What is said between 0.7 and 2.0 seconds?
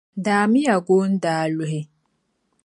goondaa n-luhi.